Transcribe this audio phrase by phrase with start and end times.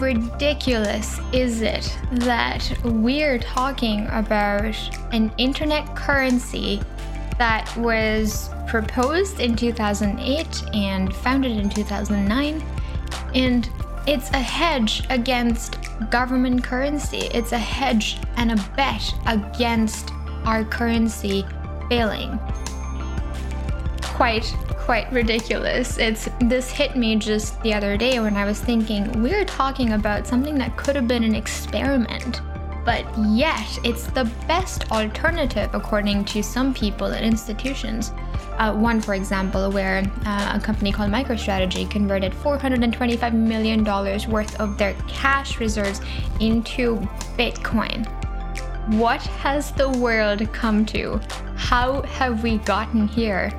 [0.00, 4.74] ridiculous is it that we're talking about
[5.12, 6.80] an internet currency
[7.38, 12.64] that was proposed in 2008 and founded in 2009?
[13.34, 13.68] And
[14.06, 15.78] it's a hedge against
[16.10, 17.28] government currency.
[17.34, 20.10] It's a hedge and a bet against
[20.44, 21.46] our currency
[21.88, 22.38] failing.
[24.02, 25.96] Quite quite ridiculous.
[25.98, 30.26] It's this hit me just the other day when I was thinking we're talking about
[30.26, 32.42] something that could have been an experiment.
[32.84, 38.12] But yet, it's the best alternative according to some people and institutions.
[38.58, 44.76] Uh, one, for example, where uh, a company called MicroStrategy converted $425 million worth of
[44.78, 46.00] their cash reserves
[46.40, 46.96] into
[47.38, 48.04] Bitcoin.
[48.98, 51.20] What has the world come to?
[51.54, 53.52] How have we gotten here?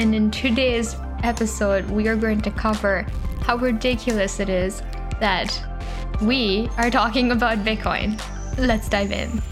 [0.00, 3.04] And in today's episode, we are going to cover
[3.42, 4.80] how ridiculous it is
[5.20, 5.62] that
[6.22, 8.18] we are talking about Bitcoin.
[8.56, 9.42] Let's dive in.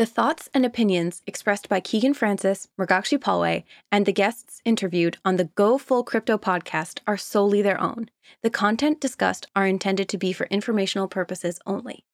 [0.00, 5.36] The thoughts and opinions expressed by Keegan Francis, Mrugakshi Palway, and the guests interviewed on
[5.36, 8.08] the Go Full Crypto podcast are solely their own.
[8.42, 12.06] The content discussed are intended to be for informational purposes only.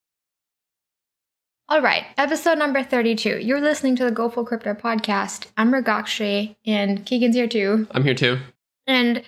[1.69, 3.39] All right, episode number 32.
[3.39, 5.47] You're listening to the Go Full Crypto podcast.
[5.57, 7.87] I'm Mrugakshi, and Keegan's here too.
[7.93, 8.41] I'm here too.
[8.89, 9.23] And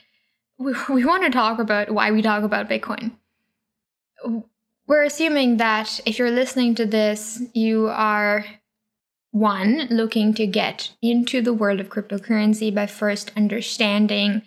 [0.59, 3.13] we, we want to talk about why we talk about Bitcoin.
[4.89, 8.47] We're assuming that if you're listening to this, you are
[9.33, 14.43] one looking to get into the world of cryptocurrency by first understanding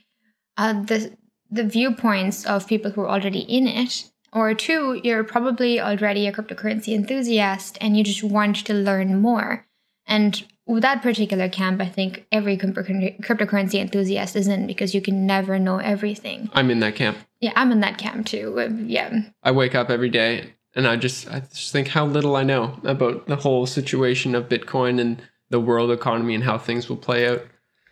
[0.58, 1.16] uh, the
[1.52, 6.32] the viewpoints of people who are already in it or two you're probably already a
[6.32, 9.68] cryptocurrency enthusiast and you just want to learn more.
[10.08, 15.28] And with that particular camp i think every cryptocurrency enthusiast is in because you can
[15.28, 16.50] never know everything.
[16.54, 18.86] I'm in that camp yeah, I'm in that camp too.
[18.86, 19.22] Yeah.
[19.44, 22.80] I wake up every day and I just I just think how little I know
[22.84, 27.28] about the whole situation of Bitcoin and the world economy and how things will play
[27.28, 27.42] out.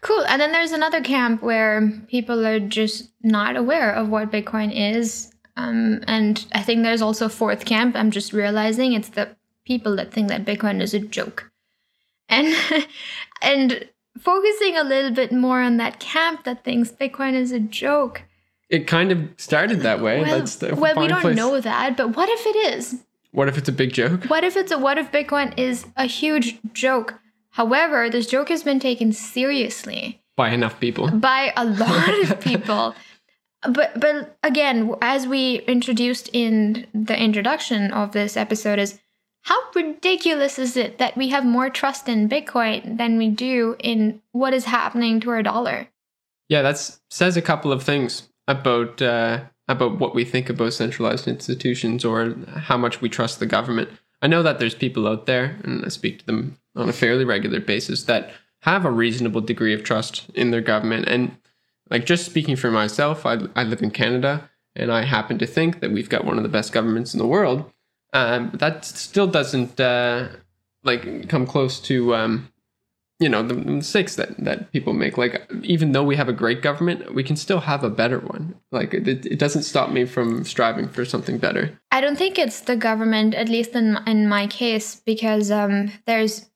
[0.01, 0.23] Cool.
[0.27, 5.33] And then there's another camp where people are just not aware of what Bitcoin is.
[5.57, 7.97] Um, and I think there's also a fourth camp.
[7.97, 9.35] I'm just realizing it's the
[9.65, 11.51] people that think that Bitcoin is a joke.
[12.29, 12.55] And
[13.41, 18.23] and focusing a little bit more on that camp that thinks Bitcoin is a joke
[18.69, 20.21] it kind of started that way.
[20.21, 21.35] Well, That's the well we don't place.
[21.35, 23.03] know that, but what if it is?
[23.31, 24.25] What if it's a big joke?
[24.25, 27.15] What if it's a what if Bitcoin is a huge joke?
[27.51, 31.09] However, this joke has been taken seriously by enough people.
[31.11, 32.95] By a lot of people.
[33.67, 38.99] but but again, as we introduced in the introduction of this episode is
[39.43, 44.21] how ridiculous is it that we have more trust in Bitcoin than we do in
[44.31, 45.87] what is happening to our dollar?
[46.49, 51.27] Yeah, that says a couple of things about uh, about what we think about centralized
[51.27, 53.89] institutions or how much we trust the government.
[54.21, 57.23] I know that there's people out there, and I speak to them on a fairly
[57.23, 58.31] regular basis, that
[58.63, 61.07] have a reasonable degree of trust in their government.
[61.07, 61.37] And
[61.89, 65.79] like just speaking for myself, I, I live in Canada, and I happen to think
[65.79, 67.71] that we've got one of the best governments in the world.
[68.11, 70.29] Um, that still doesn't uh,
[70.83, 72.51] like come close to um,
[73.19, 75.17] you know the mistakes that that people make.
[75.17, 78.55] Like even though we have a great government we can still have a better one.
[78.71, 81.77] Like it, it doesn't stop me from striving for something better.
[81.91, 86.49] I don't think it's the government at least in in my case because um there's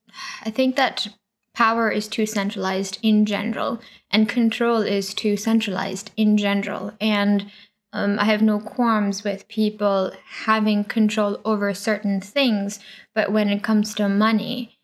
[0.43, 1.07] i think that
[1.53, 3.79] power is too centralized in general
[4.11, 6.93] and control is too centralized in general.
[6.99, 7.51] And
[7.91, 10.11] um, I have no qualms with people
[10.45, 12.79] having control over certain things,
[13.13, 14.79] but when it comes to money,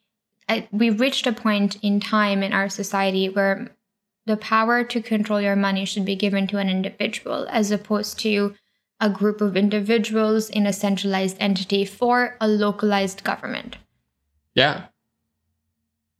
[0.72, 3.76] we've reached a point in time in our society where
[4.26, 8.56] the power to control your money should be given to an individual as opposed to
[9.00, 13.78] a group of individuals in a centralized entity for a localized government.
[14.54, 14.86] Yeah.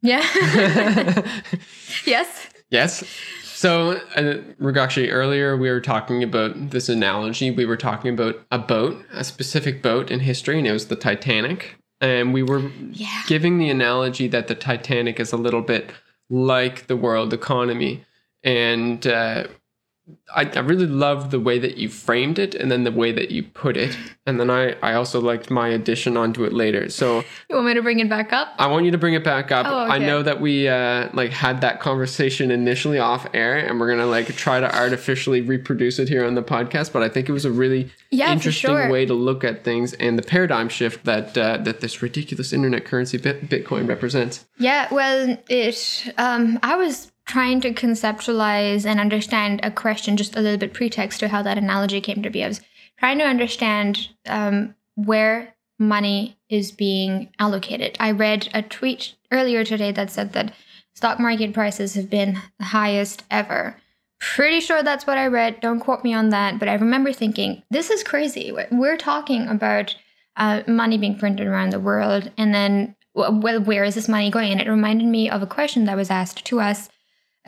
[0.02, 0.26] Yeah.
[2.06, 2.48] yes.
[2.70, 3.04] Yes.
[3.44, 7.52] So, uh, Mrugakshi, earlier we were talking about this analogy.
[7.52, 10.96] We were talking about a boat, a specific boat in history, and it was the
[10.96, 13.22] Titanic and we were yeah.
[13.28, 15.92] giving the analogy that the Titanic is a little bit
[16.30, 18.06] like the world economy,
[18.44, 19.48] and uh,
[20.36, 23.32] I, I really love the way that you framed it and then the way that
[23.32, 23.98] you put it.
[24.26, 26.90] And then I, I also liked my addition onto it later.
[26.90, 28.50] So You want me to bring it back up?
[28.60, 29.66] I want you to bring it back up.
[29.68, 33.90] Oh, I know that we uh, like had that conversation initially off air and we're
[33.90, 37.32] gonna like try to artificially reproduce it here on the podcast, but I think it
[37.32, 38.90] was a really Yeah, interesting sure.
[38.92, 42.86] way to look at things and the paradigm shift that uh, that this ridiculous internet
[42.86, 44.46] currency Bitcoin represents.
[44.60, 46.14] Yeah, well, it.
[46.18, 51.20] Um, I was trying to conceptualize and understand a question, just a little bit pretext
[51.20, 52.44] to how that analogy came to be.
[52.44, 52.62] I was
[52.98, 57.96] trying to understand um, where money is being allocated.
[58.00, 60.54] I read a tweet earlier today that said that
[60.96, 63.78] stock market prices have been the highest ever.
[64.20, 65.62] Pretty sure that's what I read.
[65.62, 66.58] Don't quote me on that.
[66.58, 68.52] But I remember thinking, this is crazy.
[68.52, 69.96] We're- talking about
[70.36, 74.52] uh, money being printed around the world, and then well, where is this money going?
[74.52, 76.90] And it reminded me of a question that was asked to us.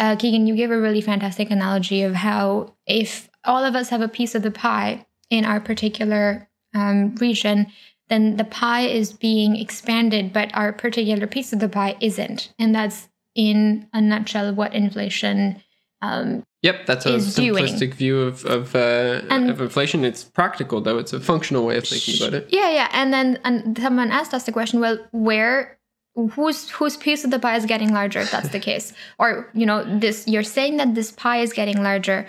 [0.02, 4.02] Uh, Keegan, you gave a really fantastic analogy of how if all of us have
[4.02, 7.68] a piece of the pie in our particular um, region,
[8.10, 12.52] then the pie is being expanded, but our particular piece of the pie isn't.
[12.58, 15.62] And that's in a nutshell what inflation
[16.02, 17.66] um, Yep, that's a Is doing.
[17.66, 20.06] simplistic view of of, uh, of inflation.
[20.06, 22.50] It's practical though; it's a functional way of thinking about it.
[22.52, 22.88] Yeah, yeah.
[22.92, 25.80] And then and someone asked us the question, well, where
[26.16, 28.94] whose whose piece of the pie is getting larger if that's the case?
[29.18, 32.28] Or, you know, this you're saying that this pie is getting larger,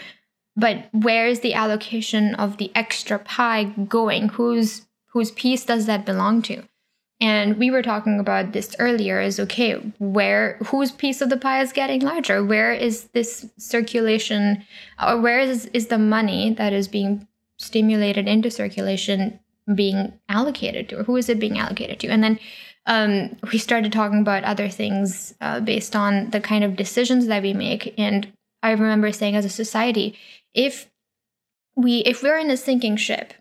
[0.56, 4.29] but where is the allocation of the extra pie going?
[4.31, 6.62] Whose whose piece does that belong to?
[7.20, 11.62] And we were talking about this earlier is okay, where whose piece of the pie
[11.62, 12.44] is getting larger?
[12.44, 14.64] Where is this circulation
[15.00, 19.38] or where is is the money that is being stimulated into circulation
[19.73, 22.37] being allocated to or who is it being allocated to and then
[22.87, 27.43] um, we started talking about other things uh, based on the kind of decisions that
[27.43, 28.32] we make and
[28.62, 30.17] i remember saying as a society
[30.55, 30.90] if
[31.76, 33.34] we if we're in a sinking ship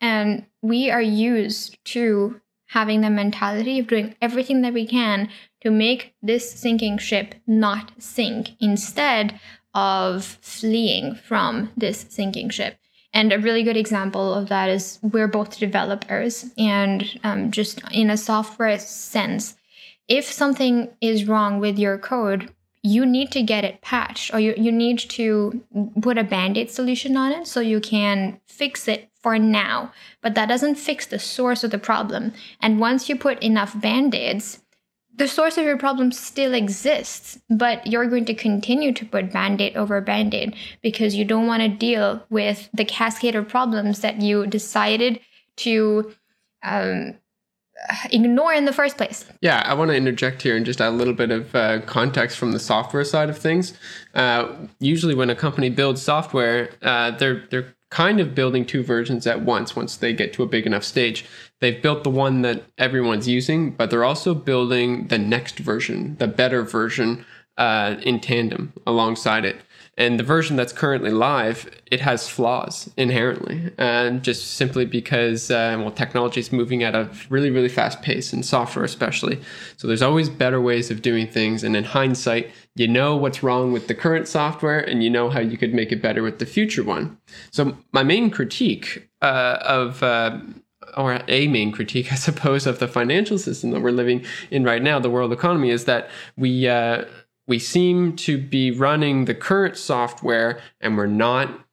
[0.00, 2.40] and we are used to
[2.72, 5.28] having the mentality of doing everything that we can
[5.60, 9.38] to make this sinking ship not sink instead
[9.74, 12.76] of fleeing from this sinking ship.
[13.12, 18.08] And a really good example of that is we're both developers, and um, just in
[18.08, 19.54] a software sense,
[20.08, 24.54] if something is wrong with your code, you need to get it patched or you,
[24.56, 25.62] you need to
[26.00, 29.92] put a band-aid solution on it so you can fix it for now.
[30.20, 32.32] But that doesn't fix the source of the problem.
[32.60, 34.62] And once you put enough band-aids
[35.14, 39.76] the source of your problem still exists but you're going to continue to put band-aid
[39.76, 44.46] over band-aid because you don't want to deal with the cascade of problems that you
[44.46, 45.20] decided
[45.56, 46.12] to
[46.62, 47.14] um,
[48.10, 50.96] ignore in the first place Yeah, I want to interject here and just add a
[50.96, 53.74] little bit of uh, context from the software side of things.
[54.14, 59.26] Uh, usually, when a company builds software, uh, they're they're kind of building two versions
[59.26, 59.76] at once.
[59.76, 61.26] Once they get to a big enough stage,
[61.60, 66.26] they've built the one that everyone's using, but they're also building the next version, the
[66.26, 67.26] better version,
[67.58, 69.56] uh, in tandem alongside it.
[70.02, 75.76] And the version that's currently live, it has flaws inherently, and just simply because uh,
[75.78, 79.40] well, technology is moving at a really, really fast pace, and software especially.
[79.76, 83.70] So there's always better ways of doing things, and in hindsight, you know what's wrong
[83.70, 86.46] with the current software, and you know how you could make it better with the
[86.46, 87.16] future one.
[87.52, 90.36] So my main critique uh, of uh,
[90.96, 94.82] or a main critique, I suppose, of the financial system that we're living in right
[94.82, 97.04] now, the world economy, is that we uh,
[97.46, 101.66] we seem to be running the current software and we're not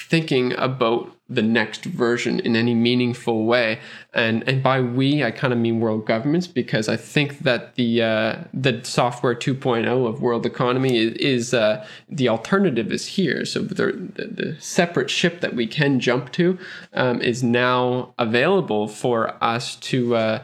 [0.00, 3.78] thinking about the next version in any meaningful way.
[4.12, 8.02] And and by we, I kind of mean world governments because I think that the
[8.02, 13.44] uh, the software 2.0 of world economy is, is uh, the alternative is here.
[13.44, 13.74] So the,
[14.16, 16.58] the separate ship that we can jump to
[16.94, 20.16] um, is now available for us to.
[20.16, 20.42] Uh,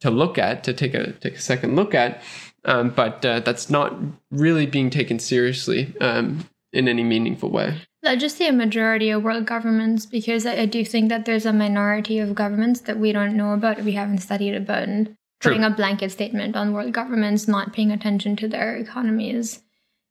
[0.00, 2.20] to look at, to take a take a second look at,
[2.64, 3.94] um, but uh, that's not
[4.30, 7.76] really being taken seriously um, in any meaningful way.
[8.04, 11.46] I just say a majority of world governments because I, I do think that there's
[11.46, 15.06] a minority of governments that we don't know about, we haven't studied about, and
[15.40, 15.52] True.
[15.52, 19.62] putting a blanket statement on world governments not paying attention to their economy is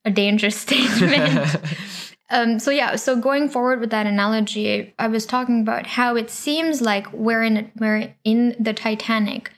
[0.05, 1.55] a dangerous statement.
[2.29, 6.29] um, so yeah, so going forward with that analogy, I was talking about how it
[6.29, 9.51] seems like we're in we're in the Titanic,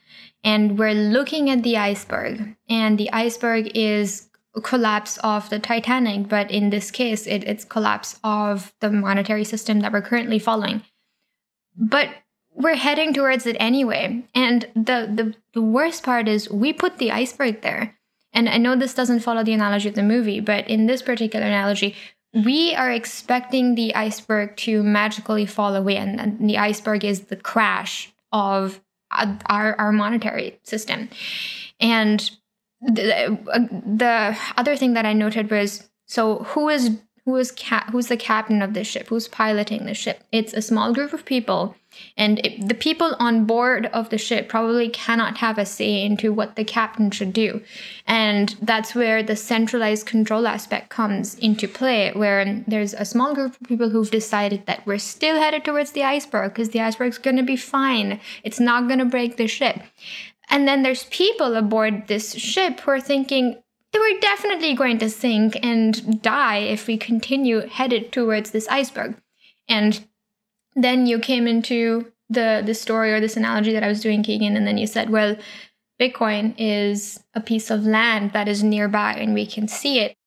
[0.46, 4.30] and we're looking at the iceberg, and the iceberg is
[4.64, 9.82] collapse of the Titanic, but in this case, it, it's collapse of the monetary system
[9.82, 10.84] that we're currently following.
[11.76, 12.10] But
[12.54, 14.24] we're heading towards it anyway.
[14.34, 17.98] And the, the, the worst part is we put the iceberg there.
[18.32, 21.46] And I know this doesn't follow the analogy of the movie, but in this particular
[21.46, 21.96] analogy,
[22.34, 27.36] we are expecting the iceberg to magically fall away, and, and the iceberg is the
[27.36, 28.80] crash of
[29.12, 31.10] Uh, our, our monetary system.
[31.80, 32.30] And
[32.82, 37.88] the, uh, the other thing that I noted was so who is who is ca-
[37.92, 39.08] who's the captain of the ship?
[39.08, 40.24] Who's piloting the ship?
[40.32, 41.76] It's a small group of people,
[42.16, 46.32] and it, the people on board of the ship probably cannot have a say into
[46.32, 47.62] what the captain should do,
[48.06, 52.12] and that's where the centralized control aspect comes into play.
[52.14, 56.04] Where there's a small group of people who've decided that we're still headed towards the
[56.04, 58.20] iceberg because the iceberg's going to be fine.
[58.44, 59.82] It's not going to break the ship.
[60.50, 63.58] And then there's people aboard this ship who are thinking,
[64.00, 69.16] we're definitely going to sink and die if we continue headed towards this iceberg.
[69.68, 70.06] And
[70.76, 74.58] then you came into the the story or this analogy that I was doing, Keegan,
[74.58, 75.38] and then you said, well,
[76.00, 80.18] Bitcoin is a piece of land that is nearby and we can see it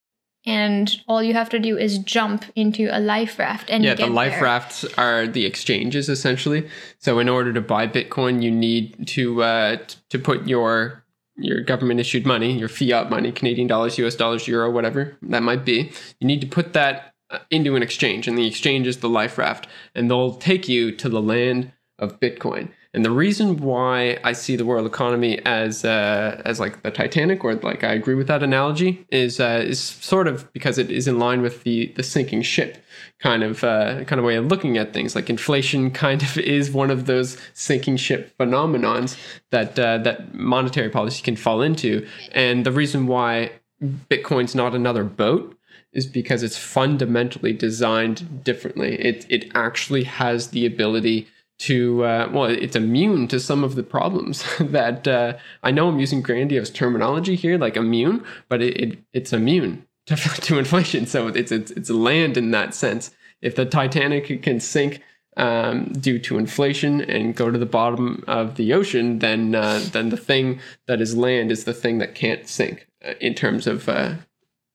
[0.47, 4.07] and all you have to do is jump into a life raft and yeah the
[4.07, 4.45] life there.
[4.45, 9.77] rafts are the exchanges essentially so in order to buy bitcoin you need to uh,
[10.09, 11.05] to put your
[11.39, 15.65] your government issued money your fiat money canadian dollars us dollars euro whatever that might
[15.65, 15.91] be
[16.21, 19.39] you need to put that uh, into an exchange and the exchange is the life
[19.39, 22.71] raft and they'll take you to the land of bitcoin.
[22.95, 27.45] And the reason why I see the world economy as uh, as like the Titanic,
[27.45, 31.07] or like I agree with that analogy, is uh, is sort of because it is
[31.07, 32.79] in line with the the sinking ship
[33.21, 35.15] kind of uh, kind of way of looking at things.
[35.15, 39.17] Like inflation, kind of is one of those sinking ship phenomenons
[39.51, 42.07] that uh, that monetary policy can fall into.
[42.33, 45.57] And the reason why Bitcoin's not another boat
[45.93, 48.95] is because it's fundamentally designed differently.
[49.01, 53.83] It it actually has the ability to uh, well it's immune to some of the
[53.83, 58.99] problems that uh, i know i'm using grandiose terminology here like immune but it, it
[59.13, 63.11] it's immune to, to inflation so it's, it's it's land in that sense
[63.41, 65.03] if the titanic can sink
[65.37, 70.09] um, due to inflation and go to the bottom of the ocean then uh, then
[70.09, 73.89] the thing that is land is the thing that can't sink uh, in terms of
[73.89, 74.15] uh,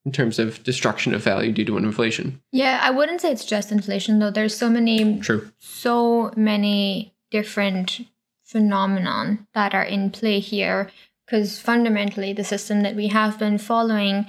[0.05, 2.41] in terms of destruction of value due to inflation.
[2.51, 4.31] Yeah, I wouldn't say it's just inflation though.
[4.31, 5.51] There's so many True.
[5.59, 8.01] So many different
[8.43, 10.89] phenomenon that are in play here
[11.25, 14.27] because fundamentally the system that we have been following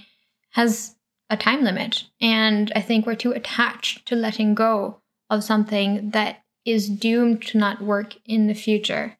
[0.54, 0.96] has
[1.30, 6.42] a time limit and I think we're too attached to letting go of something that
[6.64, 9.18] is doomed to not work in the future.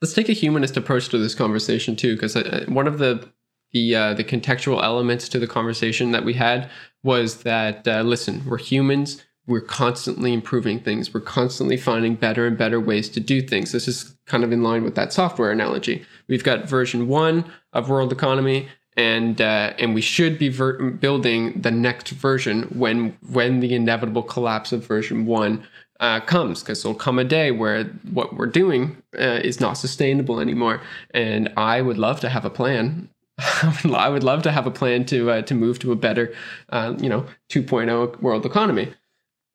[0.00, 2.34] Let's take a humanist approach to this conversation too because
[2.68, 3.28] one of the
[3.72, 6.70] the uh, the contextual elements to the conversation that we had
[7.02, 9.24] was that uh, listen, we're humans.
[9.46, 11.12] We're constantly improving things.
[11.12, 13.72] We're constantly finding better and better ways to do things.
[13.72, 16.04] This is kind of in line with that software analogy.
[16.28, 21.60] We've got version one of World Economy, and uh, and we should be ver- building
[21.60, 25.64] the next version when when the inevitable collapse of version one
[26.00, 30.40] uh, comes because there'll come a day where what we're doing uh, is not sustainable
[30.40, 30.80] anymore
[31.12, 33.08] and i would love to have a plan
[33.94, 36.34] I would love to have a plan to uh, to move to a better,
[36.70, 38.92] uh, you know, 2.0 world economy.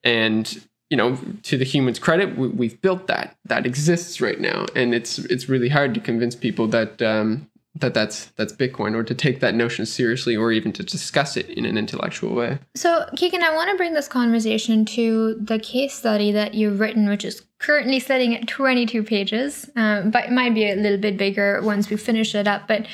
[0.03, 3.35] And you know, to the humans' credit, we, have built that.
[3.45, 7.93] That exists right now, and it's it's really hard to convince people that um, that
[7.93, 11.65] that's that's Bitcoin, or to take that notion seriously, or even to discuss it in
[11.65, 12.59] an intellectual way.
[12.75, 17.09] So, Keegan, I want to bring this conversation to the case study that you've written,
[17.09, 21.17] which is currently sitting at 22 pages, um, but it might be a little bit
[21.17, 22.67] bigger once we finish it up.
[22.67, 22.87] But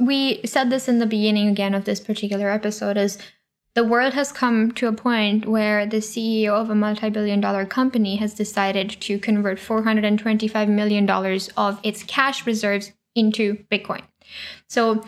[0.00, 3.18] we said this in the beginning again of this particular episode is
[3.74, 8.16] the world has come to a point where the CEO of a multi-billion dollar company
[8.16, 14.02] has decided to convert 425 million dollars of its cash reserves into bitcoin
[14.68, 15.02] so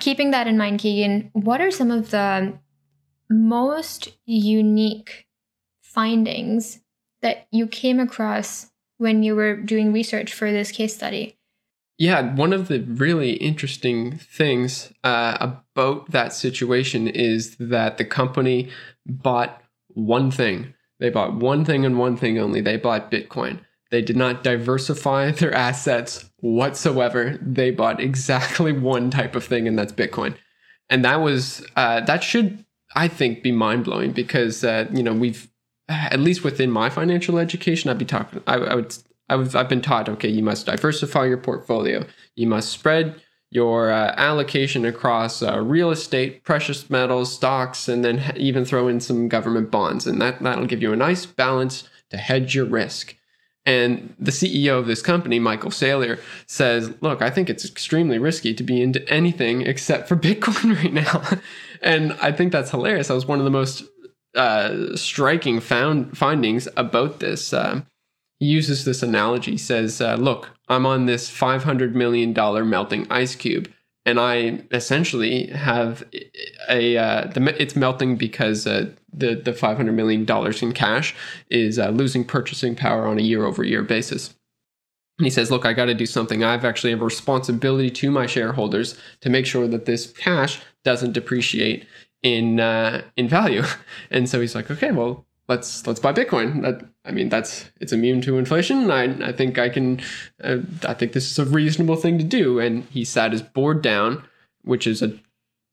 [0.00, 2.52] keeping that in mind keegan what are some of the
[3.30, 5.26] most unique
[5.80, 6.80] findings
[7.22, 11.36] that you came across when you were doing research for this case study
[11.96, 18.70] yeah, one of the really interesting things uh, about that situation is that the company
[19.06, 20.74] bought one thing.
[20.98, 22.60] They bought one thing and one thing only.
[22.60, 23.60] They bought Bitcoin.
[23.94, 27.38] They did not diversify their assets whatsoever.
[27.40, 30.34] They bought exactly one type of thing, and that's Bitcoin.
[30.90, 32.64] And that was uh, that should,
[32.96, 35.48] I think, be mind blowing because uh, you know we've
[35.88, 38.42] at least within my financial education, I'd be talking.
[38.48, 38.96] I, I would
[39.28, 42.04] I've, I've been taught, okay, you must diversify your portfolio.
[42.34, 48.34] You must spread your uh, allocation across uh, real estate, precious metals, stocks, and then
[48.36, 50.04] even throw in some government bonds.
[50.08, 53.14] And that, that'll give you a nice balance to hedge your risk.
[53.66, 58.52] And the CEO of this company, Michael Saylor, says, Look, I think it's extremely risky
[58.54, 61.22] to be into anything except for Bitcoin right now.
[61.82, 63.08] and I think that's hilarious.
[63.08, 63.84] That was one of the most
[64.34, 67.52] uh, striking found findings about this.
[67.52, 67.86] Um,
[68.40, 69.56] he uses this analogy.
[69.56, 73.70] Says, uh, "Look, I'm on this 500 million dollar melting ice cube."
[74.06, 76.04] And I essentially have
[76.68, 81.14] a uh, the, it's melting because uh, the the 500 million dollars in cash
[81.50, 84.34] is uh, losing purchasing power on a year over year basis.
[85.18, 86.44] And he says, "Look, I got to do something.
[86.44, 91.12] I've actually have a responsibility to my shareholders to make sure that this cash doesn't
[91.12, 91.86] depreciate
[92.22, 93.62] in uh, in value."
[94.10, 96.62] And so he's like, "Okay, well, let's let's buy Bitcoin.
[96.62, 98.90] That I mean, that's it's immune to inflation.
[98.90, 100.00] I I think I can.
[100.42, 102.58] Uh, I think this is a reasonable thing to do.
[102.58, 104.24] And he sat his board down,
[104.62, 105.18] which is a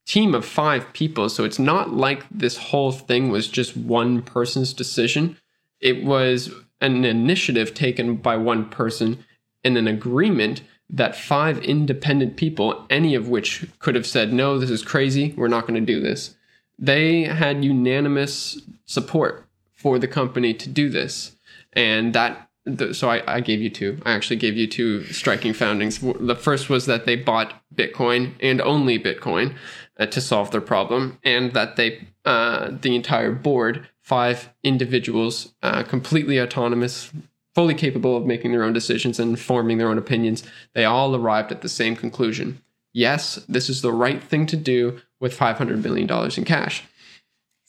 [0.05, 1.29] team of five people.
[1.29, 5.37] So it's not like this whole thing was just one person's decision.
[5.79, 6.51] It was
[6.81, 9.23] an initiative taken by one person
[9.63, 14.69] and an agreement that five independent people, any of which could have said, no, this
[14.69, 16.35] is crazy, we're not going to do this.
[16.77, 19.47] They had unanimous support
[19.81, 21.35] for the company to do this.
[21.73, 22.47] And that,
[22.93, 23.99] so I, I gave you two.
[24.05, 25.99] I actually gave you two striking foundings.
[25.99, 29.55] The first was that they bought Bitcoin and only Bitcoin
[29.99, 35.83] uh, to solve their problem, and that they, uh, the entire board, five individuals, uh,
[35.83, 37.11] completely autonomous,
[37.53, 41.51] fully capable of making their own decisions and forming their own opinions, they all arrived
[41.51, 42.61] at the same conclusion.
[42.93, 46.83] Yes, this is the right thing to do with $500 million in cash.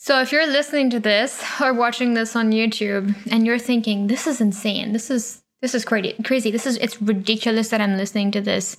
[0.02, 4.26] So if you're listening to this or watching this on YouTube and you're thinking this
[4.26, 6.50] is insane, this is this is crazy, crazy.
[6.50, 8.76] This is it's ridiculous that I'm listening to this.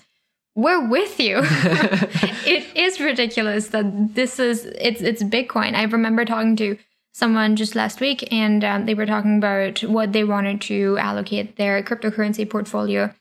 [0.53, 1.38] We're with you.
[1.44, 5.75] it is ridiculous that this is it's it's Bitcoin.
[5.75, 6.77] I remember talking to
[7.13, 11.56] someone just last week and um, they were talking about what they wanted to allocate
[11.56, 13.13] their cryptocurrency portfolio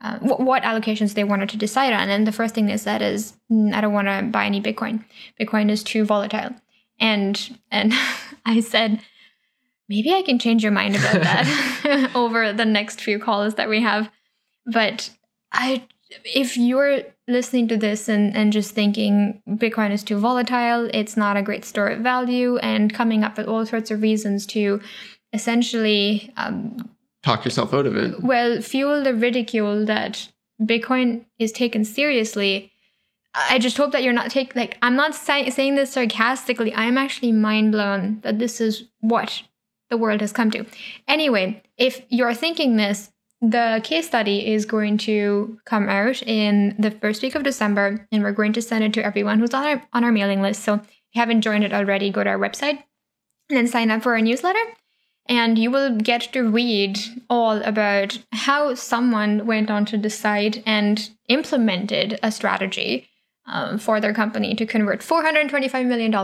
[0.00, 2.08] uh, what allocations they wanted to decide on.
[2.08, 5.04] And the first thing they said is, mm, I don't want to buy any Bitcoin.
[5.38, 6.54] Bitcoin is too volatile
[7.00, 7.92] and and
[8.46, 9.00] I said
[9.88, 13.80] maybe I can change your mind about that over the next few calls that we
[13.80, 14.10] have
[14.66, 15.10] but
[15.52, 15.86] I
[16.24, 21.36] if you're listening to this and, and just thinking Bitcoin is too volatile, it's not
[21.36, 24.80] a great store of value, and coming up with all sorts of reasons to
[25.32, 26.90] essentially um,
[27.22, 28.20] talk yourself out of it.
[28.22, 30.28] Well, fuel the ridicule that
[30.60, 32.72] Bitcoin is taken seriously
[33.34, 36.74] I just hope that you're not taking like I'm not say- saying this sarcastically.
[36.74, 39.42] I'm actually mind blown that this is what
[39.88, 40.64] the world has come to.
[41.06, 46.90] Anyway, if you're thinking this, the case study is going to come out in the
[46.90, 49.82] first week of December, and we're going to send it to everyone who's on our
[49.92, 50.62] on our mailing list.
[50.62, 50.80] So if
[51.14, 52.82] you haven't joined it already, go to our website
[53.48, 54.62] and then sign up for our newsletter.
[55.26, 61.10] And you will get to read all about how someone went on to decide and
[61.28, 63.09] implemented a strategy
[63.50, 66.14] um, for their company to convert $425 million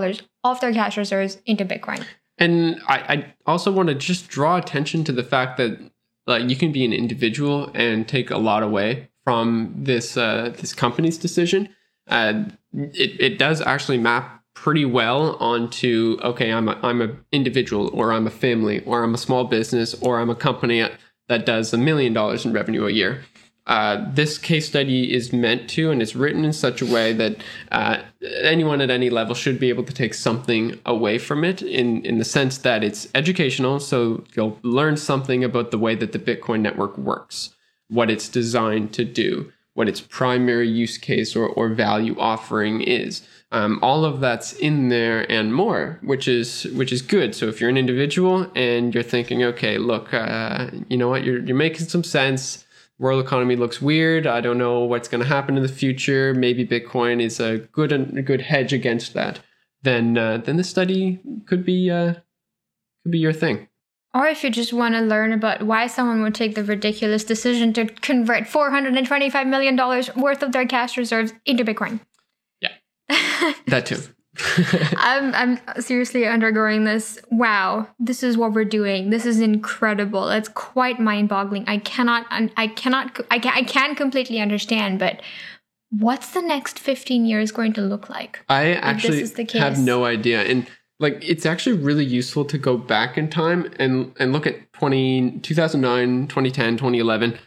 [0.45, 2.05] of their cash reserves into Bitcoin.
[2.39, 5.79] And I, I also want to just draw attention to the fact that
[6.27, 10.73] like you can be an individual and take a lot away from this uh, this
[10.75, 11.69] company's decision.
[12.09, 17.91] Uh, it, it does actually map pretty well onto okay, I'm a, I'm an individual
[17.93, 20.89] or I'm a family or I'm a small business or I'm a company
[21.29, 23.23] that does a million dollars in revenue a year.
[23.67, 27.37] Uh, this case study is meant to, and it's written in such a way that
[27.73, 27.99] uh,
[28.43, 32.19] anyone at any level should be able to take something away from it in, in
[32.19, 33.81] the sense that it's educational.
[33.81, 37.55] So you'll learn something about the way that the Bitcoin network works,
[37.89, 43.27] what it's designed to do, what its primary use case or, or value offering is.
[43.53, 47.35] Um, all of that's in there and more, which is which is good.
[47.35, 51.39] So if you're an individual and you're thinking, okay, look, uh, you know what, you're
[51.39, 52.66] you're making some sense
[52.99, 54.27] world economy looks weird.
[54.27, 56.35] I don't know what's going to happen in the future.
[56.35, 59.41] Maybe Bitcoin is a good a good hedge against that.
[59.83, 62.15] Then uh, then this study could be uh,
[63.03, 63.69] could be your thing.
[64.15, 67.75] Or if you just want to learn about why someone would take the ridiculous decision
[67.75, 69.77] to convert $425 million
[70.17, 72.01] worth of their cash reserves into Bitcoin.
[72.63, 72.73] Yeah.
[73.67, 74.01] that too.
[74.97, 77.19] I'm I'm seriously undergoing this.
[77.31, 79.11] Wow, this is what we're doing.
[79.11, 80.29] This is incredible.
[80.29, 81.65] It's quite mind-boggling.
[81.67, 85.23] I cannot I cannot I can I can completely understand, but
[85.91, 88.45] what's the next 15 years going to look like?
[88.49, 90.43] I actually have no idea.
[90.43, 90.67] And
[90.99, 95.41] like it's actually really useful to go back in time and and look at 20
[95.41, 97.39] 2009, 2010, 2011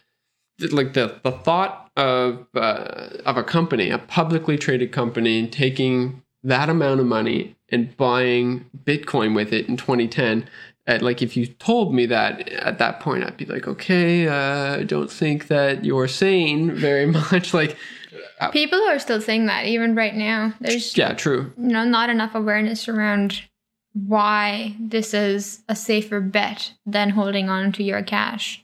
[0.72, 6.70] like the the thought of uh, of a company, a publicly traded company taking that
[6.70, 10.48] amount of money and buying Bitcoin with it in 2010.
[10.88, 14.78] At, like if you told me that at that point, I'd be like, okay, uh,
[14.80, 17.54] I don't think that you're sane very much.
[17.54, 17.78] like
[18.52, 20.54] People are still saying that even right now.
[20.60, 21.54] There's Yeah, true.
[21.58, 23.44] you know not enough awareness around
[23.94, 28.64] why this is a safer bet than holding on to your cash,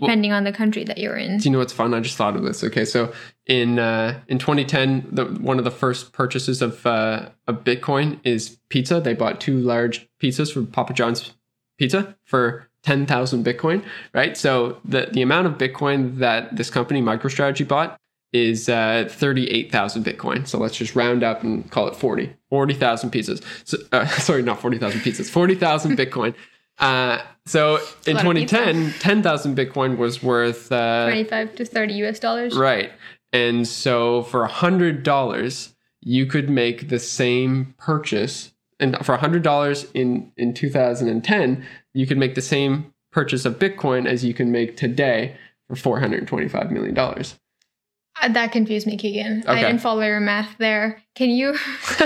[0.00, 1.38] depending on the country that you're in.
[1.38, 1.94] Do you know what's fun?
[1.94, 2.64] I just thought of this.
[2.64, 3.12] Okay, so
[3.46, 8.58] in uh, in 2010, the, one of the first purchases of uh, of Bitcoin is
[8.68, 9.00] pizza.
[9.00, 11.34] They bought two large pizzas from Papa John's
[11.78, 13.84] Pizza for 10,000 Bitcoin.
[14.12, 14.36] Right.
[14.36, 18.00] So the the amount of Bitcoin that this company MicroStrategy bought
[18.32, 20.46] is uh, 38,000 Bitcoin.
[20.46, 22.32] So let's just round up and call it 40.
[22.48, 23.42] 40,000 pizzas.
[23.64, 25.28] So, uh, sorry, not 40,000 pizzas.
[25.28, 26.34] 40,000 Bitcoin.
[26.80, 31.94] Uh, so in a lot of 2010, 10,000 Bitcoin was worth uh, 25 to 30
[32.04, 32.56] US dollars.
[32.56, 32.92] Right.
[33.32, 38.52] And so for a hundred dollars, you could make the same purchase.
[38.78, 43.58] And for a hundred dollars in, in 2010, you could make the same purchase of
[43.58, 45.36] Bitcoin as you can make today
[45.68, 46.96] for $425 million.
[46.98, 49.44] Uh, that confused me, Keegan.
[49.46, 51.02] I didn't follow your math there.
[51.14, 51.54] Can you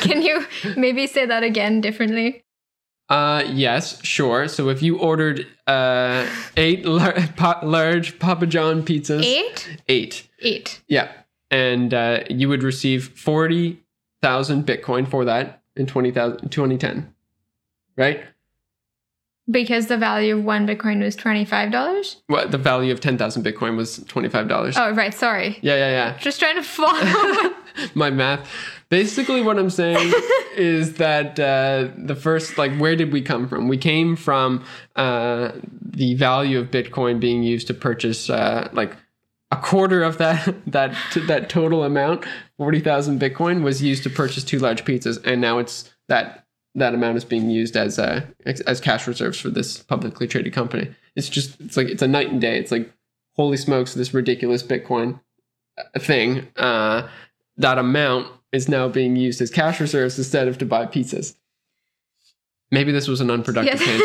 [0.00, 0.44] can you
[0.76, 2.44] maybe say that again differently?
[3.08, 4.48] Uh, yes, sure.
[4.48, 9.78] So if you ordered uh, eight lar- pa- large Papa John pizzas, Eight?
[9.88, 10.80] eight, Eight.
[10.88, 11.12] yeah,
[11.50, 17.12] and uh, you would receive 40,000 Bitcoin for that in 20,000 2010,
[17.96, 18.24] right?
[19.50, 22.16] Because the value of one Bitcoin was $25?
[22.28, 24.74] What the value of ten thousand Bitcoin was twenty five dollars.
[24.78, 25.12] Oh, right.
[25.12, 25.58] Sorry.
[25.60, 26.18] Yeah, yeah, yeah.
[26.18, 27.52] Just trying to follow.
[27.94, 28.48] My math.
[28.94, 30.12] Basically, what I'm saying
[30.56, 33.66] is that uh, the first, like, where did we come from?
[33.66, 35.50] We came from uh,
[35.82, 38.96] the value of Bitcoin being used to purchase, uh, like,
[39.50, 40.94] a quarter of that that
[41.26, 42.24] that total amount,
[42.56, 46.94] forty thousand Bitcoin, was used to purchase two large pizzas, and now it's that that
[46.94, 50.88] amount is being used as uh, as cash reserves for this publicly traded company.
[51.16, 52.60] It's just it's like it's a night and day.
[52.60, 52.92] It's like
[53.34, 55.18] holy smokes, this ridiculous Bitcoin
[55.78, 56.46] uh, thing.
[56.54, 57.08] Uh,
[57.56, 61.34] that amount is now being used as cash reserves instead of to buy pizzas.
[62.70, 64.00] Maybe this was an unproductive yes.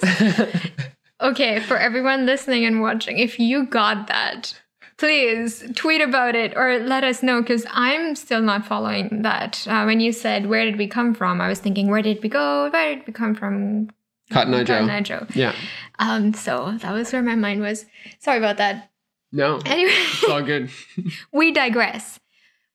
[0.30, 0.64] tangent.
[0.64, 0.70] no.
[1.20, 4.60] Okay, for everyone listening and watching, if you got that,
[4.98, 9.66] please tweet about it or let us know because I'm still not following that.
[9.66, 11.40] Uh, when you said, Where did we come from?
[11.40, 12.68] I was thinking, Where did we go?
[12.68, 13.88] Where did we come from?
[14.30, 14.74] Cotton Eye Joe.
[14.74, 15.26] Cotton Eye Joe.
[15.34, 15.54] Yeah.
[15.98, 17.86] Um, so that was where my mind was.
[18.18, 18.90] Sorry about that.
[19.32, 19.60] No.
[19.64, 20.70] Anyway, It's all good.
[21.32, 22.18] we digress.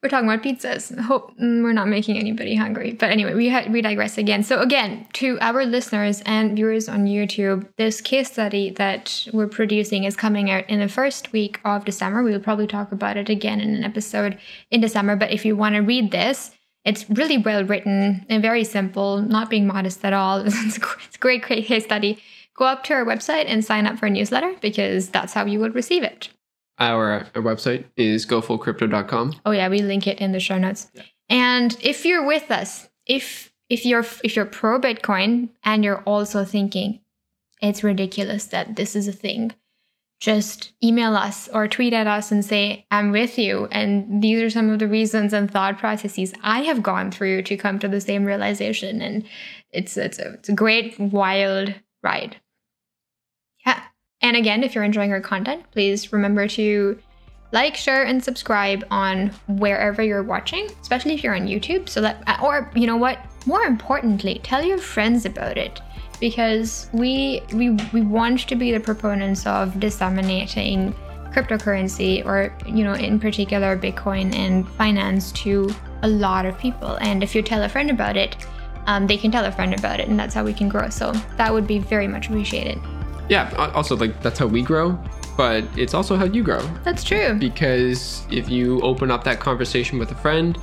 [0.02, 0.98] We're talking about pizzas.
[0.98, 2.94] Hope we're not making anybody hungry.
[2.94, 4.44] But anyway, we ha- we digress again.
[4.44, 10.06] So again, to our listeners and viewers on YouTube, this case study that we're producing
[10.06, 12.24] is coming out in the first week of December.
[12.24, 14.38] We will probably talk about it again in an episode
[14.72, 15.18] in December.
[15.18, 16.52] But if you want to read this,
[16.86, 20.40] it's really well written and very simple, not being modest at all.
[20.48, 22.20] It's a great, great case study.
[22.56, 25.60] Go up to our website and sign up for a newsletter because that's how you
[25.60, 26.30] would receive it.
[26.80, 29.42] Our, our website is gofullcrypto.com.
[29.46, 30.92] Oh yeah, we link it in the show notes.
[31.30, 36.44] And if you're with us, if if you're if you're pro Bitcoin and you're also
[36.44, 37.02] thinking
[37.62, 39.54] it's ridiculous that this is a thing,
[40.20, 44.50] just email us or tweet at us and say I'm with you and these are
[44.50, 48.02] some of the reasons and thought processes I have gone through to come to the
[48.02, 49.26] same realization and
[49.72, 52.38] it's it's a, it's a great wild ride.
[54.22, 57.00] And again, if you're enjoying our content, please remember to
[57.52, 61.90] like, share, and subscribe on wherever you're watching, especially if you're on YouTube.
[61.90, 63.18] So that, or you know what?
[63.48, 65.82] More importantly, tell your friends about it
[66.20, 70.94] because we we we want to be the proponents of disseminating
[71.32, 77.24] cryptocurrency or you know in particular bitcoin and finance to a lot of people and
[77.24, 78.36] if you tell a friend about it
[78.88, 81.12] um, they can tell a friend about it and that's how we can grow so
[81.38, 82.80] that would be very much appreciated
[83.30, 83.54] Yeah.
[83.76, 84.98] Also, like, that's how we grow,
[85.38, 86.62] but it's also how you grow.
[86.84, 90.58] that's true because if you open up that conversation with a friend,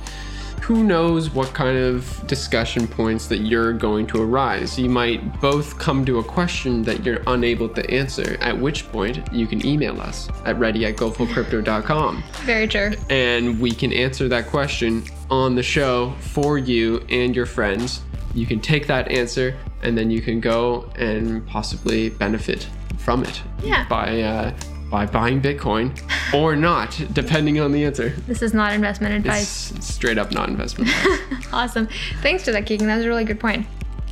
[0.61, 4.77] who knows what kind of discussion points that you're going to arise.
[4.77, 9.31] You might both come to a question that you're unable to answer, at which point
[9.31, 14.47] you can email us at ready at gofullcrypto.com very true and we can answer that
[14.47, 18.01] question on the show for you and your friends.
[18.33, 23.41] You can take that answer and then you can go and possibly benefit from it
[23.63, 23.87] Yeah.
[23.87, 24.51] by uh,
[24.91, 25.91] by buying Bitcoin
[26.33, 28.09] or not, depending on the answer.
[28.27, 30.89] this is not investment advice It's straight up not investment.
[30.91, 31.47] advice.
[31.53, 31.87] Awesome.
[32.21, 32.87] Thanks for that, Keegan.
[32.87, 33.65] That was a really good point.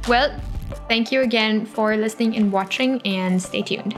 [0.07, 0.29] Well,
[0.89, 3.97] thank you again for listening and watching, and stay tuned.